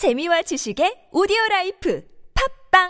[0.00, 2.02] 재미와 지식의 오디오 라이프
[2.72, 2.88] 팝빵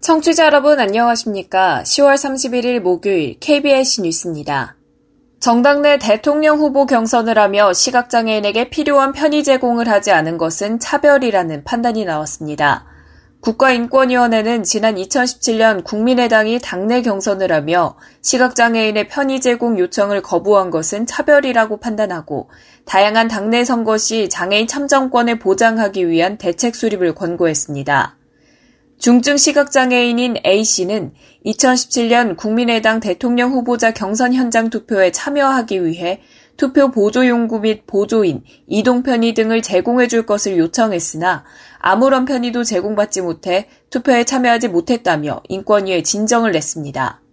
[0.00, 1.84] 청취자 여러분 안녕하십니까?
[1.84, 4.74] 10월 31일 목요일 KBS 뉴스입니다.
[5.44, 12.06] 정당 내 대통령 후보 경선을 하며 시각장애인에게 필요한 편의 제공을 하지 않은 것은 차별이라는 판단이
[12.06, 12.86] 나왔습니다.
[13.42, 22.48] 국가인권위원회는 지난 2017년 국민의당이 당내 경선을 하며 시각장애인의 편의 제공 요청을 거부한 것은 차별이라고 판단하고
[22.86, 28.16] 다양한 당내 선거 시 장애인 참정권을 보장하기 위한 대책 수립을 권고했습니다.
[29.04, 31.12] 중증 시각장애인인 A씨는
[31.44, 36.22] 2017년 국민의당 대통령 후보자 경선 현장 투표에 참여하기 위해
[36.56, 41.44] 투표 보조용구 및 보조인, 이동 편의 등을 제공해 줄 것을 요청했으나
[41.80, 47.23] 아무런 편의도 제공받지 못해 투표에 참여하지 못했다며 인권위에 진정을 냈습니다.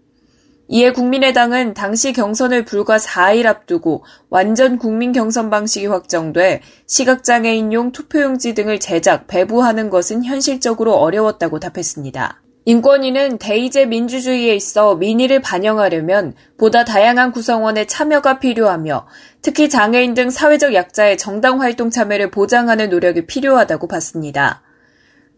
[0.73, 8.79] 이에 국민의당은 당시 경선을 불과 4일 앞두고 완전 국민 경선 방식이 확정돼 시각장애인용 투표용지 등을
[8.79, 12.41] 제작, 배부하는 것은 현실적으로 어려웠다고 답했습니다.
[12.63, 19.07] 인권위는 대의제 민주주의에 있어 민의를 반영하려면 보다 다양한 구성원의 참여가 필요하며
[19.41, 24.61] 특히 장애인 등 사회적 약자의 정당 활동 참여를 보장하는 노력이 필요하다고 봤습니다.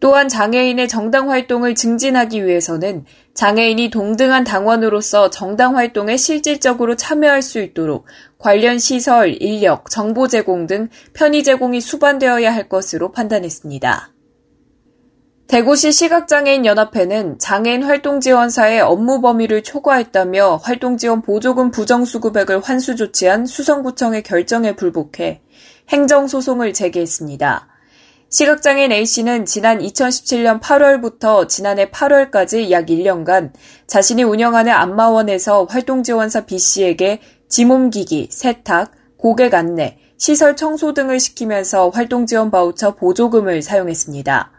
[0.00, 8.06] 또한 장애인의 정당 활동을 증진하기 위해서는 장애인이 동등한 당원으로서 정당 활동에 실질적으로 참여할 수 있도록
[8.38, 14.14] 관련 시설, 인력, 정보 제공 등 편의 제공이 수반되어야 할 것으로 판단했습니다.
[15.46, 24.74] 대구시 시각장애인 연합회는 장애인 활동지원사의 업무 범위를 초과했다며 활동지원 보조금 부정수급액을 환수 조치한 수성구청의 결정에
[24.74, 25.42] 불복해
[25.90, 27.73] 행정소송을 제기했습니다.
[28.34, 33.52] 시각장애인 A씨는 지난 2017년 8월부터 지난해 8월까지 약 1년간
[33.86, 42.96] 자신이 운영하는 안마원에서 활동지원사 B씨에게 지몸기기, 세탁, 고객 안내, 시설 청소 등을 시키면서 활동지원 바우처
[42.96, 44.50] 보조금을 사용했습니다.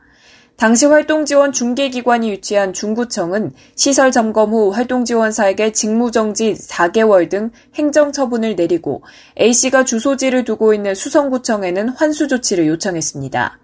[0.56, 9.04] 당시 활동지원 중개기관이 유치한 중구청은 시설 점검 후 활동지원사에게 직무정지 4개월 등 행정처분을 내리고
[9.38, 13.60] A씨가 주소지를 두고 있는 수성구청에는 환수 조치를 요청했습니다.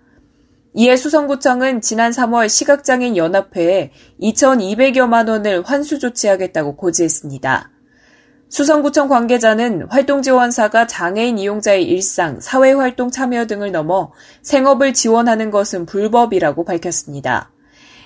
[0.73, 7.69] 이에 수성구청은 지난 3월 시각장애인 연합회에 2,200여만 원을 환수 조치하겠다고 고지했습니다.
[8.47, 14.11] 수성구청 관계자는 활동지원사가 장애인 이용자의 일상, 사회활동 참여 등을 넘어
[14.43, 17.51] 생업을 지원하는 것은 불법이라고 밝혔습니다.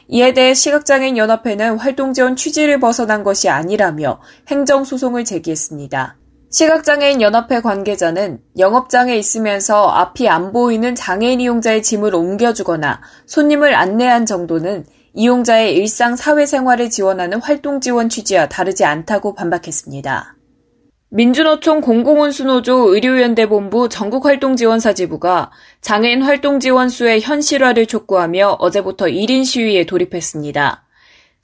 [0.08, 6.18] 이에 대해 시각장애인 연합회는 활동지원 취지를 벗어난 것이 아니라며 행정소송을 제기했습니다.
[6.56, 14.86] 시각장애인 연합회 관계자는 영업장에 있으면서 앞이 안 보이는 장애인 이용자의 짐을 옮겨주거나 손님을 안내한 정도는
[15.16, 20.38] 이용자의 일상 사회생활을 지원하는 활동 지원 취지와 다르지 않다고 반박했습니다.
[21.10, 25.52] 민주노총 공공운수노조 의료연대본부 전국활동지원사지부가
[25.82, 30.85] 장애인 활동지원수의 현실화를 촉구하며 어제부터 1인 시위에 돌입했습니다.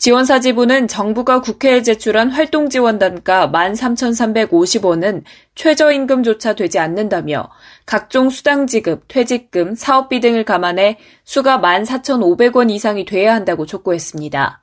[0.01, 5.21] 지원사 지부는 정부가 국회에 제출한 활동지원 단가 13,350원은
[5.53, 7.51] 최저임금조차 되지 않는다며
[7.85, 14.59] 각종 수당 지급, 퇴직금, 사업비 등을 감안해 수가 14,500원 이상이 돼야 한다고 촉구했습니다.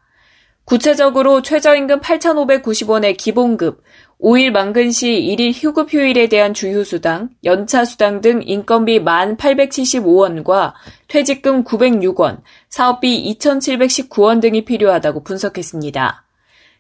[0.65, 3.85] 구체적으로 최저임금 8,590원의 기본급,
[4.21, 10.73] 5일 만근 시 1일 휴급 휴일에 대한 주휴수당, 연차수당 등 인건비 1,875원과
[11.07, 16.25] 퇴직금 906원, 사업비 2,719원 등이 필요하다고 분석했습니다.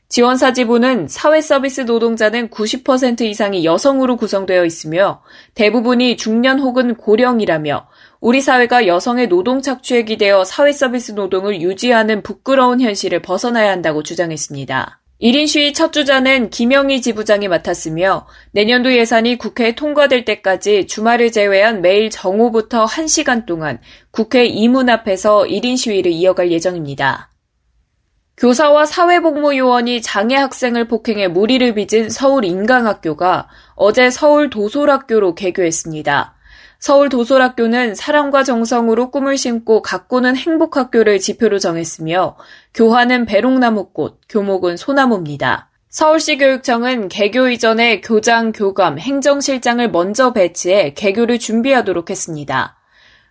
[0.09, 5.23] 지원사 지부는 사회서비스 노동자는 90% 이상이 여성으로 구성되어 있으며
[5.55, 7.87] 대부분이 중년 혹은 고령이라며
[8.21, 14.99] 우리 사회가 여성의 노동 착취에 기대어 사회서비스 노동을 유지하는 부끄러운 현실을 벗어나야 한다고 주장했습니다.
[15.21, 22.09] 1인 시위 첫 주자는 김영희 지부장이 맡았으며 내년도 예산이 국회에 통과될 때까지 주말을 제외한 매일
[22.09, 23.81] 정오부터 1시간 동안
[24.13, 27.33] 국회 이문 앞에서 1인 시위를 이어갈 예정입니다.
[28.37, 36.38] 교사와 사회복무요원이 장애 학생을 폭행해 무리를 빚은 서울 인강학교가 어제 서울 도솔학교로 개교했습니다.
[36.79, 42.37] 서울 도솔학교는 사랑과 정성으로 꿈을 심고 가꾸는 행복학교를 지표로 정했으며
[42.75, 45.71] 교화는 배롱나무꽃, 교목은 소나무입니다.
[45.89, 52.77] 서울시 교육청은 개교 이전에 교장, 교감, 행정실장을 먼저 배치해 개교를 준비하도록 했습니다.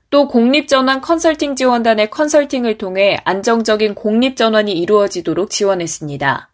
[0.10, 6.50] 또 공립전환 컨설팅 지원단의 컨설팅을 통해 안정적인 공립전환이 이루어지도록 지원했습니다.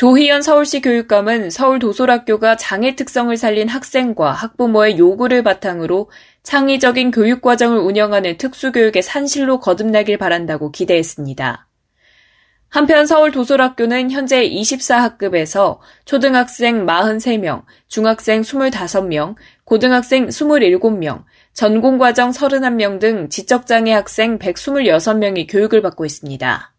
[0.00, 6.10] 조희연 서울시 교육감은 서울 도솔학교가 장애 특성을 살린 학생과 학부모의 요구를 바탕으로
[6.42, 11.68] 창의적인 교육과정을 운영하는 특수교육의 산실로 거듭나길 바란다고 기대했습니다.
[12.70, 23.92] 한편 서울 도솔학교는 현재 24학급에서 초등학생 43명, 중학생 25명, 고등학생 27명, 전공과정 31명 등 지적장애
[23.92, 26.72] 학생 126명이 교육을 받고 있습니다.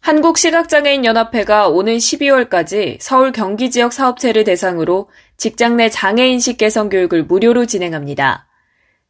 [0.00, 8.46] 한국시각장애인연합회가 오는 12월까지 서울 경기 지역 사업체를 대상으로 직장 내 장애인식 개선 교육을 무료로 진행합니다.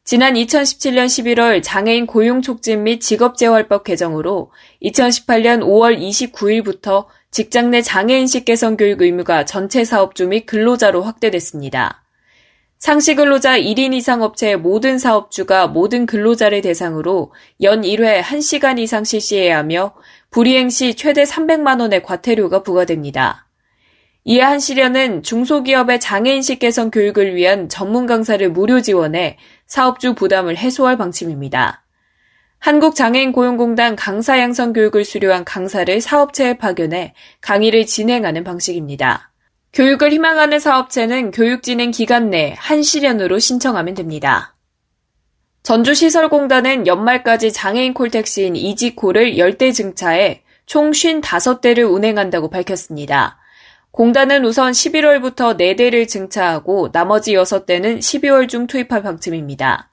[0.02, 4.50] 지난 2017년 11월 장애인 고용 촉진 및 직업재활법 개정으로
[4.82, 12.00] 2018년 5월 29일부터 직장 내 장애인식 개선 교육 의무가 전체 사업주 및 근로자로 확대됐습니다.
[12.80, 17.30] 상시 근로자 1인 이상 업체의 모든 사업주가 모든 근로자를 대상으로
[17.60, 19.92] 연 1회 1시간 이상 실시해야 하며
[20.30, 23.46] 불이행 시 최대 300만 원의 과태료가 부과됩니다.
[24.24, 29.36] 이에 한시련은 중소기업의 장애인식 개선 교육을 위한 전문 강사를 무료 지원해
[29.66, 31.84] 사업주 부담을 해소할 방침입니다.
[32.60, 37.12] 한국장애인 고용공단 강사 양성 교육을 수료한 강사를 사업체에 파견해
[37.42, 39.29] 강의를 진행하는 방식입니다.
[39.72, 44.56] 교육을 희망하는 사업체는 교육 진행 기간 내 한시련으로 신청하면 됩니다.
[45.62, 53.38] 전주시설공단은 연말까지 장애인 콜택시인 이지콜을 10대 증차해 총 55대를 운행한다고 밝혔습니다.
[53.93, 59.90] 공단은 우선 11월부터 4대를 증차하고 나머지 6대는 12월 중 투입할 방침입니다.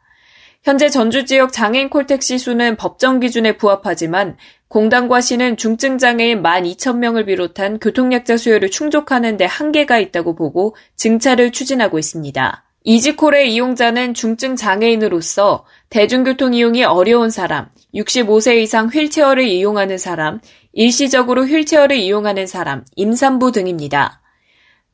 [0.64, 4.38] 현재 전주 지역 장애인 콜택시 수는 법정 기준에 부합하지만
[4.70, 12.64] 공단과 시는 중증장애인 12,000명을 비롯한 교통약자 수요를 충족하는 데 한계가 있다고 보고 증차를 추진하고 있습니다.
[12.84, 20.40] 이지콜의 이용자는 중증 장애인으로서 대중교통 이용이 어려운 사람, 65세 이상 휠체어를 이용하는 사람,
[20.74, 24.22] 일시적으로 휠체어를 이용하는 사람, 임산부 등입니다.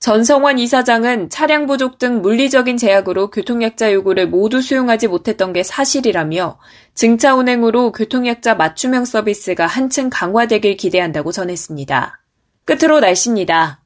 [0.03, 6.59] 전성환 이사장은 차량 부족 등 물리적인 제약으로 교통약자 요구를 모두 수용하지 못했던 게 사실이라며
[6.93, 12.19] 증차 운행으로 교통약자 맞춤형 서비스가 한층 강화되길 기대한다고 전했습니다.
[12.65, 13.82] 끝으로 날씨입니다.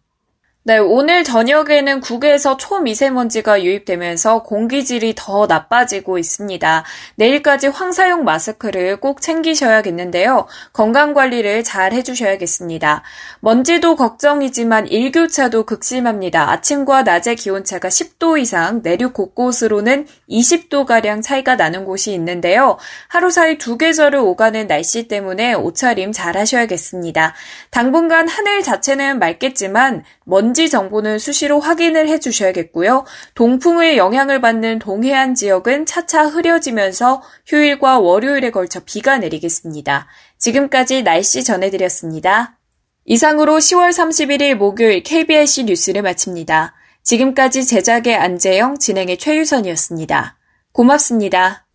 [0.68, 6.84] 네, 오늘 저녁에는 국외에서 초미세먼지가 유입되면서 공기질이 더 나빠지고 있습니다.
[7.16, 10.46] 내일까지 황사용 마스크를 꼭 챙기셔야겠는데요.
[10.74, 13.02] 건강 관리를 잘 해주셔야겠습니다.
[13.40, 16.52] 먼지도 걱정이지만 일교차도 극심합니다.
[16.52, 22.78] 아침과 낮의 기온차가 10도 이상, 내륙 곳곳으로는 20도가량 차이가 나는 곳이 있는데요.
[23.08, 27.36] 하루 사이 두 계절을 오가는 날씨 때문에 옷차림 잘 하셔야겠습니다.
[27.70, 33.06] 당분간 하늘 자체는 맑겠지만 먼지 정보는 수시로 확인을 해 주셔야겠고요.
[33.36, 40.08] 동풍의 영향을 받는 동해안 지역은 차차 흐려지면서 휴일과 월요일에 걸쳐 비가 내리겠습니다.
[40.40, 42.58] 지금까지 날씨 전해드렸습니다.
[43.06, 46.74] 이상으로 10월 31일 목요일 KBIC 뉴스를 마칩니다.
[47.04, 50.40] 지금까지 제작의 안재영, 진행의 최유선이었습니다.
[50.72, 51.67] 고맙습니다.